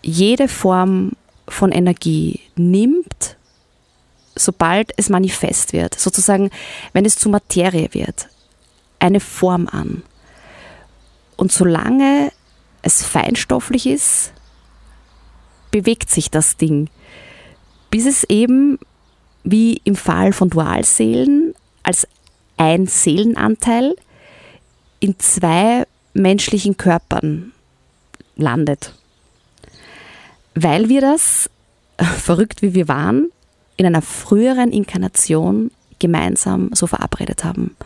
jede 0.00 0.48
Form 0.48 1.12
von 1.48 1.72
Energie 1.72 2.40
nimmt, 2.56 3.36
sobald 4.34 4.92
es 4.96 5.10
manifest 5.10 5.74
wird, 5.74 6.00
sozusagen, 6.00 6.50
wenn 6.94 7.04
es 7.04 7.16
zu 7.16 7.28
Materie 7.28 7.92
wird, 7.92 8.28
eine 8.98 9.20
Form 9.20 9.68
an. 9.68 10.02
Und 11.36 11.52
solange 11.52 12.32
es 12.82 13.02
feinstofflich 13.02 13.86
ist, 13.86 14.32
bewegt 15.70 16.10
sich 16.10 16.30
das 16.30 16.56
Ding, 16.56 16.88
bis 17.90 18.06
es 18.06 18.24
eben, 18.24 18.78
wie 19.44 19.80
im 19.84 19.96
Fall 19.96 20.32
von 20.32 20.50
Dualseelen, 20.50 21.54
als 21.82 22.06
ein 22.56 22.86
Seelenanteil 22.86 23.96
in 25.00 25.18
zwei 25.18 25.86
menschlichen 26.14 26.76
Körpern 26.76 27.52
landet. 28.36 28.94
Weil 30.54 30.88
wir 30.88 31.00
das, 31.00 31.50
verrückt 31.98 32.62
wie 32.62 32.74
wir 32.74 32.88
waren, 32.88 33.32
in 33.76 33.86
einer 33.86 34.02
früheren 34.02 34.70
Inkarnation 34.70 35.70
gemeinsam 35.98 36.70
so 36.72 36.86
verabredet 36.86 37.44
haben. 37.44 37.76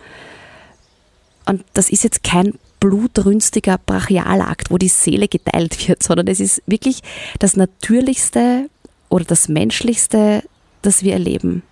Und 1.47 1.65
das 1.75 1.91
ist 1.91 2.03
jetzt 2.03 2.23
kein 2.25 2.59
blutrünstiger 2.81 3.79
Brachialakt, 3.85 4.71
wo 4.71 4.79
die 4.79 4.89
Seele 4.89 5.29
geteilt 5.29 5.89
wird, 5.89 6.03
sondern 6.03 6.27
es 6.29 6.41
ist 6.41 6.63
wirklich 6.67 7.03
das 7.39 7.57
Natürlichste 7.57 8.69
oder 9.09 9.25
das 9.25 9.49
Menschlichste, 9.49 10.43
das 10.83 11.03
wir 11.03 11.15
erleben, 11.15 11.63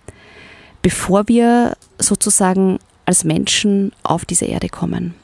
bevor 0.83 1.29
wir 1.29 1.77
sozusagen 1.99 2.79
als 3.07 3.25
Menschen 3.25 3.93
auf 4.03 4.25
diese 4.25 4.47
Erde 4.47 4.69
kommen. 4.69 5.15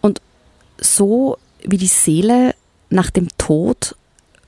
Und 0.00 0.20
so 0.78 1.38
wie 1.62 1.78
die 1.78 1.86
Seele 1.86 2.54
nach 2.90 3.10
dem 3.10 3.28
Tod 3.38 3.96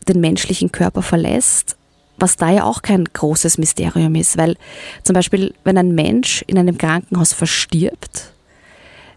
den 0.09 0.21
menschlichen 0.21 0.73
Körper 0.73 1.03
verlässt, 1.03 1.77
was 2.19 2.37
da 2.37 2.51
ja 2.51 2.65
auch 2.65 2.83
kein 2.83 3.05
großes 3.05 3.59
Mysterium 3.59 4.15
ist, 4.15 4.37
weil 4.37 4.57
zum 5.03 5.15
Beispiel, 5.15 5.55
wenn 5.65 5.79
ein 5.79 5.95
Mensch 5.95 6.43
in 6.47 6.59
einem 6.59 6.79
Krankenhaus 6.79 7.33
verstirbt, 7.33 8.32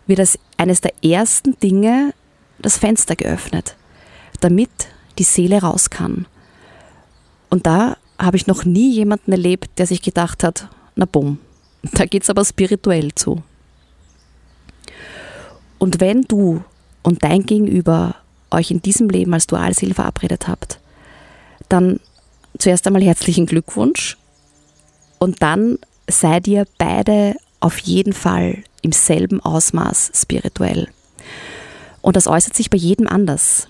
wird 0.07 0.19
als 0.19 0.39
eines 0.57 0.81
der 0.81 0.93
ersten 1.03 1.59
Dinge 1.59 2.13
das 2.59 2.77
Fenster 2.77 3.15
geöffnet, 3.15 3.75
damit 4.41 4.69
die 5.17 5.23
Seele 5.23 5.61
raus 5.61 5.89
kann. 5.89 6.27
Und 7.49 7.65
da 7.65 7.97
habe 8.17 8.37
ich 8.37 8.47
noch 8.47 8.65
nie 8.65 8.91
jemanden 8.93 9.31
erlebt, 9.31 9.77
der 9.77 9.87
sich 9.87 10.01
gedacht 10.01 10.43
hat, 10.43 10.69
na 10.95 11.05
bumm, 11.05 11.39
da 11.93 12.05
geht 12.05 12.23
es 12.23 12.29
aber 12.29 12.45
spirituell 12.45 13.13
zu. 13.13 13.43
Und 15.77 15.99
wenn 15.99 16.23
du 16.23 16.63
und 17.03 17.23
dein 17.23 17.45
Gegenüber 17.45 18.15
euch 18.51 18.71
in 18.71 18.81
diesem 18.81 19.09
Leben 19.09 19.33
als 19.33 19.47
Dualseele 19.47 19.93
verabredet 19.93 20.47
habt, 20.47 20.79
dann 21.69 21.99
zuerst 22.57 22.87
einmal 22.87 23.03
herzlichen 23.03 23.45
Glückwunsch 23.45 24.17
und 25.19 25.41
dann 25.41 25.77
seid 26.09 26.47
ihr 26.47 26.65
beide 26.77 27.35
auf 27.59 27.79
jeden 27.79 28.13
Fall 28.13 28.63
im 28.85 28.91
selben 28.91 29.41
Ausmaß 29.41 30.11
spirituell. 30.13 30.87
Und 32.01 32.15
das 32.15 32.27
äußert 32.27 32.55
sich 32.55 32.69
bei 32.69 32.77
jedem 32.77 33.07
anders. 33.07 33.67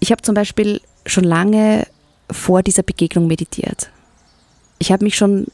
Ich 0.00 0.10
habe 0.10 0.22
zum 0.22 0.34
Beispiel 0.34 0.80
schon 1.06 1.24
lange 1.24 1.86
vor 2.30 2.62
dieser 2.62 2.82
Begegnung 2.82 3.28
meditiert. 3.28 3.90
Ich 4.78 4.90
habe 4.90 5.04
mich 5.04 5.16
schon 5.16 5.46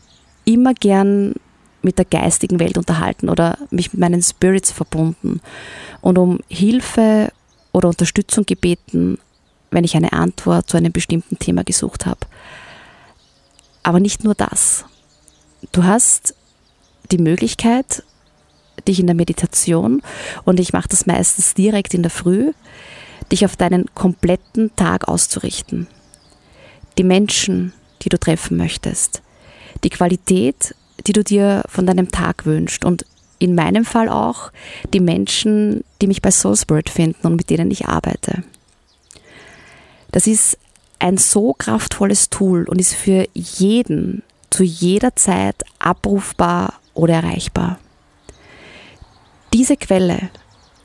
immer 0.45 0.73
gern 0.75 1.35
mit 1.83 1.99
der 1.99 2.07
geistigen 2.07 2.59
Welt 2.61 2.79
unterhalten 2.79 3.29
oder 3.29 3.59
mich 3.71 3.93
mit 3.93 4.01
meinen 4.01 4.23
Spirits 4.23 4.71
verbunden 4.71 5.41
und 6.01 6.17
um 6.17 6.41
Hilfe 6.49 7.31
oder 7.73 7.89
Unterstützung 7.89 8.47
gebeten, 8.47 9.19
wenn 9.71 9.85
ich 9.85 9.97
eine 9.97 10.13
Antwort 10.13 10.71
zu 10.71 10.77
einem 10.77 10.93
bestimmten 10.93 11.39
Thema 11.39 11.63
gesucht 11.65 12.07
habe. 12.07 12.21
Aber 13.83 14.01
nicht 14.01 14.25
nur 14.25 14.35
das. 14.35 14.85
Du 15.73 15.85
hast 15.85 16.35
die 17.11 17.19
Möglichkeit, 17.19 18.05
dich 18.89 19.01
in 19.01 19.07
der 19.07 19.15
Meditation, 19.15 20.03
und 20.45 20.61
ich 20.61 20.73
mache 20.73 20.89
das 20.89 21.07
meistens 21.07 21.55
direkt 21.55 21.95
in 21.95 22.03
der 22.03 22.11
Früh, 22.11 22.53
dich 23.31 23.45
auf 23.45 23.57
deinen 23.57 23.87
kompletten 23.95 24.75
Tag 24.77 25.09
auszurichten. 25.09 25.87
Die 26.99 27.05
Menschen, 27.05 27.73
die 28.03 28.09
du 28.09 28.19
treffen 28.19 28.57
möchtest, 28.57 29.23
die 29.85 29.91
Qualität, 29.91 30.75
die 31.07 31.13
du 31.13 31.25
dir 31.25 31.63
von 31.69 31.87
deinem 31.87 32.11
Tag 32.11 32.45
wünschst 32.45 32.85
und 32.85 33.07
in 33.39 33.55
meinem 33.55 33.85
Fall 33.85 34.09
auch 34.09 34.53
die 34.93 35.01
Menschen, 35.01 35.83
die 36.01 36.07
mich 36.07 36.23
bei 36.23 36.31
Soulspirit 36.31 36.91
finden 36.91 37.27
und 37.27 37.37
mit 37.37 37.51
denen 37.51 37.71
ich 37.71 37.87
arbeite. 37.87 38.45
Das 40.13 40.27
ist 40.27 40.59
ein 41.01 41.19
so 41.19 41.53
kraftvolles 41.55 42.31
Tool 42.31 42.69
und 42.69 42.81
ist 42.81 42.95
für 42.95 43.27
jeden 43.35 44.23
zu 44.51 44.63
jeder 44.63 45.17
Zeit 45.17 45.57
abrufbar 45.81 46.75
oder 46.95 47.15
erreichbar. 47.15 47.79
Diese 49.53 49.77
Quelle 49.77 50.31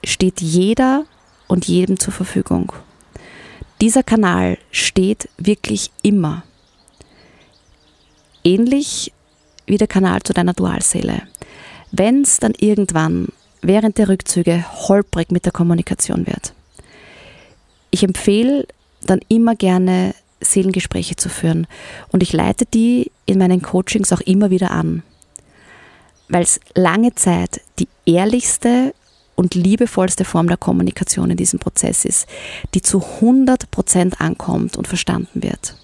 steht 0.04 0.42
jeder 0.42 1.06
und 1.48 1.68
jedem 1.68 2.00
zur 2.00 2.12
Verfügung. 2.14 2.74
Dieser 3.80 4.04
Kanal 4.04 4.58
steht 4.72 5.30
wirklich 5.38 5.92
immer. 6.02 6.44
Ähnlich 8.44 9.14
wie 9.66 9.78
der 9.78 9.88
Kanal 9.88 10.22
zu 10.24 10.34
deiner 10.34 10.54
Dualseele. 10.54 11.22
Wenn 11.92 12.24
es 12.24 12.40
dann 12.40 12.54
irgendwann 12.58 13.30
während 13.62 13.98
der 13.98 14.10
Rückzüge 14.10 14.66
holprig 14.88 15.32
mit 15.32 15.46
der 15.46 15.54
Kommunikation 15.54 16.28
wird. 16.28 16.54
Ich 17.90 18.04
empfehle 18.04 18.68
dann 19.02 19.20
immer 19.30 19.56
gerne 19.56 20.14
Seelengespräche 20.42 21.16
zu 21.16 21.30
führen 21.30 21.68
und 22.10 22.22
ich 22.22 22.34
leite 22.34 22.66
die 22.66 23.12
in 23.26 23.40
meinen 23.40 23.62
Coachings 23.62 24.12
auch 24.12 24.22
immer 24.22 24.50
wieder 24.50 24.72
an, 24.72 25.04
weil 26.30 26.44
es 26.44 26.60
lange 26.76 27.16
Zeit 27.16 27.62
die 27.80 27.88
ehrlichste 28.06 28.94
und 29.36 29.56
liebevollste 29.56 30.26
Form 30.26 30.48
der 30.48 30.58
Kommunikation 30.58 31.32
in 31.32 31.38
diesem 31.38 31.60
Prozess 31.60 32.06
ist, 32.06 32.28
die 32.74 32.82
zu 32.82 33.00
100% 33.22 34.18
ankommt 34.20 34.78
und 34.78 34.88
verstanden 34.88 35.44
wird, 35.44 35.76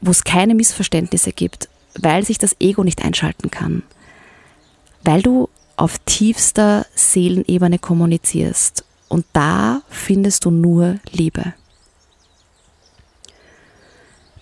wo 0.00 0.10
es 0.10 0.24
keine 0.24 0.54
Missverständnisse 0.54 1.32
gibt, 1.32 1.68
weil 1.98 2.24
sich 2.24 2.38
das 2.38 2.56
Ego 2.60 2.84
nicht 2.84 3.04
einschalten 3.04 3.50
kann, 3.50 3.82
weil 5.02 5.22
du 5.22 5.48
auf 5.76 5.98
tiefster 6.04 6.86
Seelenebene 6.94 7.78
kommunizierst 7.78 8.84
und 9.08 9.24
da 9.32 9.82
findest 9.88 10.44
du 10.44 10.50
nur 10.50 10.98
Liebe 11.12 11.54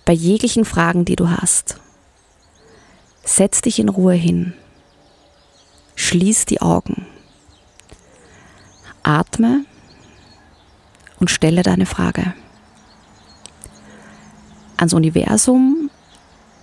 bei 0.04 0.12
jeglichen 0.12 0.64
Fragen, 0.64 1.04
die 1.04 1.16
du 1.16 1.30
hast. 1.30 1.80
Setz 3.24 3.62
dich 3.62 3.78
in 3.78 3.88
Ruhe 3.88 4.14
hin. 4.14 4.52
Schließ 6.04 6.44
die 6.44 6.61
Augen. 6.61 7.06
Atme 9.02 9.64
und 11.18 11.30
stelle 11.30 11.62
deine 11.62 11.87
Frage 11.87 12.34
ans 14.76 14.92
Universum 14.92 15.88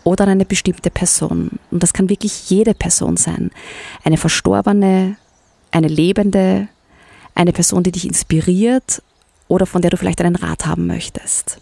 oder 0.03 0.25
an 0.25 0.29
eine 0.29 0.45
bestimmte 0.45 0.91
Person. 0.91 1.57
Und 1.71 1.81
das 1.81 1.91
kann 1.91 2.07
wirklich 2.07 2.51
jede 2.51 2.75
Person 2.75 3.17
sein. 3.17 3.50
Eine 4.03 4.17
verstorbene, 4.17 5.15
eine 5.71 5.88
lebende, 5.88 6.67
eine 7.33 7.51
Person, 7.51 7.81
die 7.81 7.91
dich 7.91 8.05
inspiriert 8.05 9.01
oder 9.48 9.65
von 9.65 9.81
der 9.81 9.89
du 9.89 9.98
vielleicht 9.98 10.21
einen 10.21 10.36
Rat 10.36 10.67
haben 10.67 10.86
möchtest. 10.86 11.57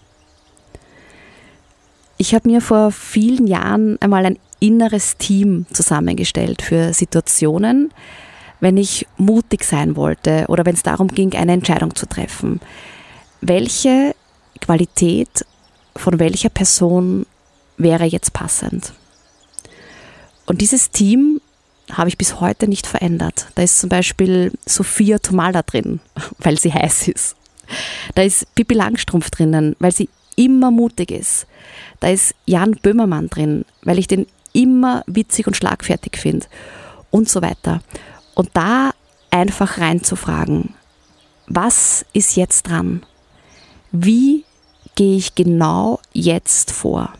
Ich 2.18 2.36
habe 2.36 2.50
mir 2.50 2.60
vor 2.60 2.92
vielen 2.92 3.48
Jahren 3.48 3.98
einmal 4.02 4.26
ein 4.26 4.38
inneres 4.60 5.18
Team 5.18 5.66
zusammengestellt 5.74 6.62
für 6.62 6.94
Situationen, 6.94 7.92
wenn 8.60 8.78
ich 8.78 9.08
mutig 9.18 9.64
sein 9.64 9.96
wollte 9.96 10.46
oder 10.48 10.66
wenn 10.66 10.76
es 10.76 10.84
darum 10.84 11.08
ging, 11.08 11.34
eine 11.36 11.54
Entscheidung 11.54 11.96
zu 11.96 12.06
treffen. 12.06 12.60
Welche 13.42 14.16
Qualität 14.60 15.46
von 15.96 16.20
welcher 16.20 16.50
Person 16.50 17.26
wäre 17.78 18.06
jetzt 18.06 18.34
passend? 18.34 18.94
Und 20.46 20.62
dieses 20.62 20.90
Team 20.90 21.40
habe 21.92 22.10
ich 22.10 22.18
bis 22.18 22.40
heute 22.40 22.68
nicht 22.68 22.86
verändert. 22.86 23.48
Da 23.56 23.64
ist 23.64 23.80
zum 23.80 23.90
Beispiel 23.90 24.52
Sophia 24.66 25.20
Tomala 25.20 25.62
drin, 25.62 26.00
weil 26.40 26.58
sie 26.60 26.74
heiß 26.74 27.08
ist. 27.08 27.36
Da 28.16 28.24
ist 28.24 28.54
Pippi 28.56 28.74
Langstrumpf 28.74 29.30
drinnen, 29.30 29.76
weil 29.80 29.92
sie 29.92 30.10
immer 30.36 30.72
mutig 30.72 31.12
ist. 31.12 31.48
Da 32.00 32.10
ist 32.10 32.34
Jan 32.46 32.72
Böhmermann 32.72 33.30
drin, 33.30 33.66
weil 33.84 34.00
ich 34.00 34.08
den 34.08 34.26
immer 34.60 35.04
witzig 35.08 35.48
und 35.48 35.56
schlagfertig 35.56 36.18
finde 36.18 36.46
und 37.12 37.30
so 37.30 37.42
weiter. 37.42 37.82
Und 38.36 38.50
da 38.54 38.92
einfach 39.32 39.78
reinzufragen, 39.78 40.74
was 41.48 42.06
ist 42.12 42.36
jetzt 42.36 42.64
dran? 42.64 43.04
Wie 43.92 44.44
gehe 44.96 45.18
ich 45.18 45.34
genau 45.34 46.02
jetzt 46.14 46.72
vor? 46.72 47.14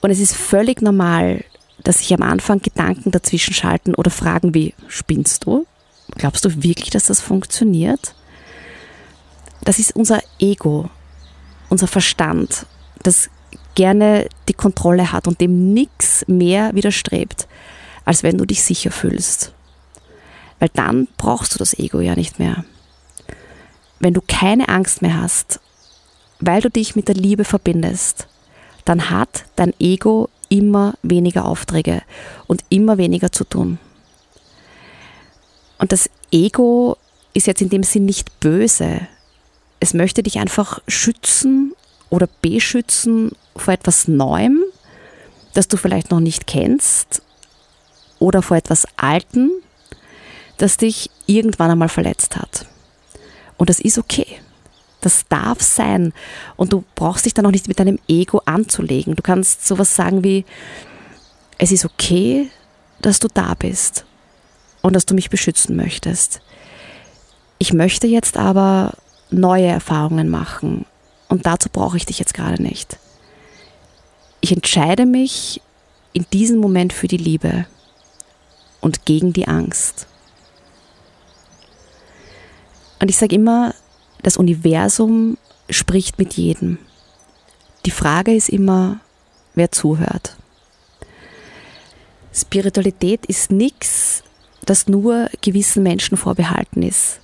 Und 0.00 0.10
es 0.10 0.20
ist 0.20 0.36
völlig 0.36 0.82
normal, 0.82 1.44
dass 1.82 2.00
sich 2.00 2.12
am 2.12 2.22
Anfang 2.22 2.60
Gedanken 2.60 3.10
dazwischen 3.10 3.54
schalten 3.54 3.94
oder 3.94 4.10
Fragen 4.10 4.52
wie, 4.54 4.74
spinnst 4.86 5.46
du? 5.46 5.66
Glaubst 6.16 6.44
du 6.44 6.62
wirklich, 6.62 6.90
dass 6.90 7.06
das 7.06 7.20
funktioniert? 7.20 8.14
Das 9.62 9.78
ist 9.78 9.96
unser 9.96 10.20
Ego, 10.38 10.90
unser 11.68 11.86
Verstand, 11.86 12.66
das 13.02 13.30
gerne 13.78 14.28
die 14.48 14.54
Kontrolle 14.54 15.12
hat 15.12 15.28
und 15.28 15.40
dem 15.40 15.72
nichts 15.72 16.24
mehr 16.26 16.74
widerstrebt, 16.74 17.46
als 18.04 18.24
wenn 18.24 18.36
du 18.36 18.44
dich 18.44 18.64
sicher 18.64 18.90
fühlst. 18.90 19.52
Weil 20.58 20.70
dann 20.74 21.06
brauchst 21.16 21.54
du 21.54 21.58
das 21.58 21.78
Ego 21.78 22.00
ja 22.00 22.16
nicht 22.16 22.40
mehr. 22.40 22.64
Wenn 24.00 24.14
du 24.14 24.20
keine 24.26 24.68
Angst 24.68 25.00
mehr 25.00 25.22
hast, 25.22 25.60
weil 26.40 26.60
du 26.60 26.70
dich 26.70 26.96
mit 26.96 27.06
der 27.06 27.14
Liebe 27.14 27.44
verbindest, 27.44 28.26
dann 28.84 29.10
hat 29.10 29.44
dein 29.54 29.72
Ego 29.78 30.28
immer 30.48 30.94
weniger 31.02 31.44
Aufträge 31.44 32.02
und 32.48 32.64
immer 32.70 32.98
weniger 32.98 33.30
zu 33.30 33.44
tun. 33.44 33.78
Und 35.78 35.92
das 35.92 36.10
Ego 36.32 36.96
ist 37.32 37.46
jetzt 37.46 37.62
in 37.62 37.68
dem 37.68 37.84
Sinn 37.84 38.06
nicht 38.06 38.40
böse, 38.40 39.06
es 39.78 39.94
möchte 39.94 40.24
dich 40.24 40.40
einfach 40.40 40.80
schützen 40.88 41.74
oder 42.10 42.28
beschützen 42.40 43.32
vor 43.56 43.74
etwas 43.74 44.08
Neuem, 44.08 44.62
das 45.54 45.68
du 45.68 45.76
vielleicht 45.76 46.10
noch 46.10 46.20
nicht 46.20 46.46
kennst 46.46 47.22
oder 48.18 48.42
vor 48.42 48.56
etwas 48.56 48.86
Alten, 48.96 49.50
das 50.56 50.76
dich 50.76 51.10
irgendwann 51.26 51.70
einmal 51.70 51.88
verletzt 51.88 52.36
hat. 52.36 52.66
Und 53.56 53.70
das 53.70 53.80
ist 53.80 53.98
okay. 53.98 54.26
Das 55.00 55.26
darf 55.28 55.62
sein. 55.62 56.12
Und 56.56 56.72
du 56.72 56.84
brauchst 56.94 57.24
dich 57.24 57.34
dann 57.34 57.46
auch 57.46 57.52
nicht 57.52 57.68
mit 57.68 57.78
deinem 57.78 57.98
Ego 58.08 58.42
anzulegen. 58.46 59.14
Du 59.14 59.22
kannst 59.22 59.66
sowas 59.66 59.94
sagen 59.94 60.24
wie, 60.24 60.44
es 61.58 61.70
ist 61.70 61.84
okay, 61.84 62.50
dass 63.00 63.20
du 63.20 63.28
da 63.28 63.54
bist 63.54 64.04
und 64.82 64.94
dass 64.94 65.06
du 65.06 65.14
mich 65.14 65.30
beschützen 65.30 65.76
möchtest. 65.76 66.40
Ich 67.58 67.72
möchte 67.72 68.06
jetzt 68.06 68.36
aber 68.36 68.94
neue 69.30 69.66
Erfahrungen 69.66 70.28
machen. 70.28 70.86
Und 71.28 71.46
dazu 71.46 71.68
brauche 71.70 71.96
ich 71.96 72.06
dich 72.06 72.18
jetzt 72.18 72.34
gerade 72.34 72.62
nicht. 72.62 72.98
Ich 74.40 74.52
entscheide 74.52 75.06
mich 75.06 75.60
in 76.12 76.24
diesem 76.32 76.58
Moment 76.58 76.92
für 76.92 77.08
die 77.08 77.16
Liebe 77.16 77.66
und 78.80 79.04
gegen 79.04 79.32
die 79.32 79.48
Angst. 79.48 80.06
Und 83.00 83.10
ich 83.10 83.16
sage 83.16 83.36
immer, 83.36 83.74
das 84.22 84.36
Universum 84.36 85.38
spricht 85.70 86.18
mit 86.18 86.34
jedem. 86.34 86.78
Die 87.84 87.90
Frage 87.90 88.34
ist 88.34 88.48
immer, 88.48 89.00
wer 89.54 89.70
zuhört. 89.70 90.36
Spiritualität 92.32 93.26
ist 93.26 93.50
nichts, 93.50 94.22
das 94.64 94.86
nur 94.86 95.28
gewissen 95.40 95.82
Menschen 95.82 96.16
vorbehalten 96.16 96.82
ist. 96.82 97.20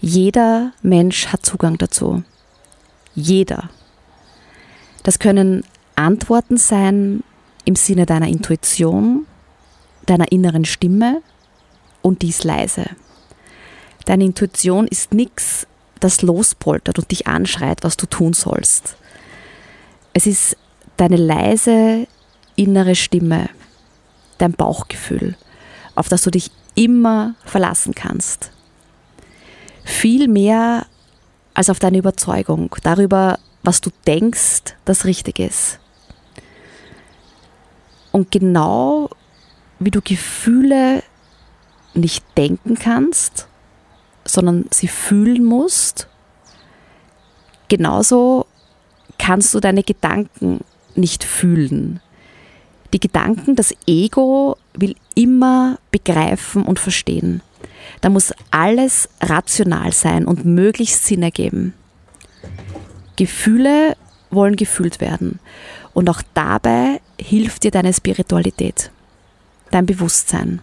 Jeder 0.00 0.72
Mensch 0.82 1.26
hat 1.28 1.44
Zugang 1.44 1.76
dazu. 1.78 2.22
Jeder. 3.14 3.70
Das 5.02 5.18
können 5.18 5.64
Antworten 5.96 6.56
sein 6.56 7.22
im 7.64 7.76
Sinne 7.76 8.06
deiner 8.06 8.28
Intuition, 8.28 9.26
deiner 10.06 10.32
inneren 10.32 10.64
Stimme 10.64 11.22
und 12.02 12.22
dies 12.22 12.44
leise. 12.44 12.84
Deine 14.06 14.24
Intuition 14.24 14.86
ist 14.86 15.12
nichts, 15.12 15.66
das 16.00 16.22
lospoltert 16.22 16.98
und 16.98 17.10
dich 17.10 17.26
anschreit, 17.26 17.82
was 17.82 17.96
du 17.96 18.06
tun 18.06 18.32
sollst. 18.32 18.96
Es 20.12 20.26
ist 20.26 20.56
deine 20.96 21.16
leise 21.16 22.06
innere 22.56 22.94
Stimme, 22.94 23.48
dein 24.38 24.52
Bauchgefühl, 24.52 25.36
auf 25.94 26.08
das 26.08 26.22
du 26.22 26.30
dich 26.30 26.50
immer 26.74 27.34
verlassen 27.44 27.94
kannst 27.94 28.50
viel 29.90 30.28
mehr 30.28 30.86
als 31.54 31.70
auf 31.70 31.78
deine 31.78 31.98
Überzeugung 31.98 32.74
darüber, 32.82 33.38
was 33.62 33.80
du 33.80 33.90
denkst, 34.06 34.76
das 34.84 35.04
richtig 35.04 35.38
ist. 35.38 35.78
Und 38.12 38.30
genau 38.30 39.10
wie 39.78 39.90
du 39.90 40.00
Gefühle 40.02 41.02
nicht 41.94 42.24
denken 42.36 42.76
kannst, 42.76 43.48
sondern 44.24 44.66
sie 44.70 44.88
fühlen 44.88 45.44
musst, 45.44 46.08
genauso 47.68 48.46
kannst 49.18 49.54
du 49.54 49.60
deine 49.60 49.82
Gedanken 49.82 50.60
nicht 50.94 51.24
fühlen. 51.24 52.00
Die 52.92 53.00
Gedanken, 53.00 53.56
das 53.56 53.74
Ego 53.86 54.56
will 54.74 54.96
immer 55.14 55.78
begreifen 55.90 56.64
und 56.64 56.78
verstehen. 56.78 57.42
Da 58.00 58.08
muss 58.08 58.32
alles 58.50 59.08
rational 59.20 59.92
sein 59.92 60.26
und 60.26 60.44
möglichst 60.44 61.04
Sinn 61.04 61.22
ergeben. 61.22 61.74
Gefühle 63.16 63.96
wollen 64.30 64.56
gefühlt 64.56 65.00
werden. 65.00 65.40
Und 65.92 66.08
auch 66.08 66.22
dabei 66.34 67.00
hilft 67.20 67.64
dir 67.64 67.70
deine 67.70 67.92
Spiritualität, 67.92 68.90
dein 69.70 69.86
Bewusstsein. 69.86 70.62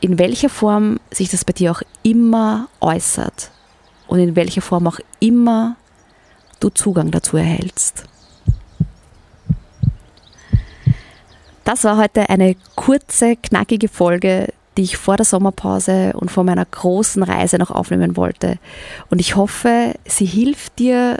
In 0.00 0.18
welcher 0.18 0.48
Form 0.48 0.98
sich 1.10 1.28
das 1.28 1.44
bei 1.44 1.52
dir 1.52 1.72
auch 1.72 1.82
immer 2.02 2.68
äußert 2.80 3.50
und 4.06 4.18
in 4.20 4.36
welcher 4.36 4.62
Form 4.62 4.86
auch 4.86 4.98
immer 5.18 5.76
du 6.60 6.70
Zugang 6.70 7.10
dazu 7.10 7.36
erhältst. 7.36 8.04
Das 11.64 11.84
war 11.84 11.98
heute 11.98 12.28
eine 12.30 12.56
kurze, 12.74 13.36
knackige 13.36 13.88
Folge, 13.88 14.52
die 14.76 14.82
ich 14.82 14.96
vor 14.96 15.16
der 15.16 15.26
Sommerpause 15.26 16.12
und 16.14 16.30
vor 16.30 16.44
meiner 16.44 16.64
großen 16.64 17.22
Reise 17.22 17.58
noch 17.58 17.70
aufnehmen 17.70 18.16
wollte. 18.16 18.58
Und 19.10 19.20
ich 19.20 19.36
hoffe, 19.36 19.94
sie 20.06 20.26
hilft 20.26 20.78
dir, 20.78 21.18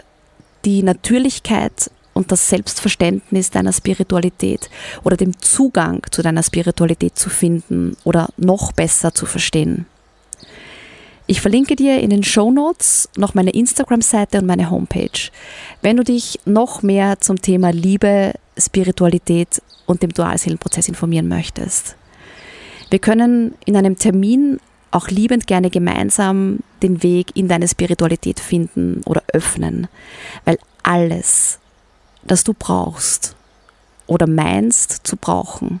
die 0.65 0.83
Natürlichkeit 0.83 1.91
und 2.13 2.31
das 2.31 2.49
Selbstverständnis 2.49 3.49
deiner 3.49 3.73
Spiritualität 3.73 4.69
oder 5.03 5.17
dem 5.17 5.39
Zugang 5.41 6.05
zu 6.11 6.21
deiner 6.21 6.43
Spiritualität 6.43 7.17
zu 7.17 7.29
finden 7.29 7.97
oder 8.03 8.29
noch 8.37 8.71
besser 8.71 9.13
zu 9.13 9.25
verstehen. 9.25 9.85
Ich 11.27 11.39
verlinke 11.39 11.75
dir 11.75 12.01
in 12.01 12.09
den 12.09 12.23
Show 12.23 12.51
Notes 12.51 13.07
noch 13.15 13.33
meine 13.33 13.51
Instagram-Seite 13.51 14.39
und 14.39 14.45
meine 14.47 14.69
Homepage. 14.69 15.31
Wenn 15.81 15.97
du 15.97 16.03
dich 16.03 16.39
noch 16.45 16.81
mehr 16.81 17.19
zum 17.21 17.41
Thema 17.41 17.71
Liebe, 17.71 18.33
Spiritualität 18.57 19.61
und 19.85 20.03
dem 20.03 20.11
Dualseelenprozess 20.11 20.89
informieren 20.89 21.29
möchtest. 21.29 21.95
Wir 22.91 22.99
können 22.99 23.55
in 23.65 23.77
einem 23.77 23.97
Termin 23.97 24.59
auch 24.91 25.07
liebend 25.07 25.47
gerne 25.47 25.69
gemeinsam 25.69 26.59
den 26.83 27.01
Weg 27.01 27.35
in 27.35 27.47
deine 27.47 27.67
Spiritualität 27.67 28.41
finden 28.41 29.01
oder 29.05 29.23
öffnen, 29.31 29.87
weil 30.43 30.59
alles, 30.83 31.59
das 32.23 32.43
du 32.43 32.53
brauchst 32.53 33.37
oder 34.07 34.27
meinst 34.27 35.07
zu 35.07 35.15
brauchen, 35.15 35.79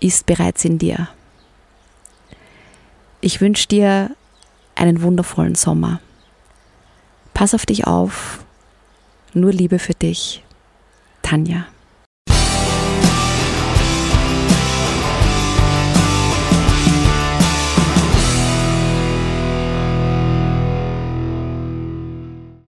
ist 0.00 0.26
bereits 0.26 0.64
in 0.64 0.78
dir. 0.78 1.08
Ich 3.20 3.40
wünsche 3.40 3.68
dir 3.68 4.10
einen 4.74 5.02
wundervollen 5.02 5.54
Sommer. 5.54 6.00
Pass 7.32 7.54
auf 7.54 7.64
dich 7.64 7.86
auf. 7.86 8.44
Nur 9.34 9.52
Liebe 9.52 9.78
für 9.78 9.94
dich. 9.94 10.42
Tanja. 11.22 11.66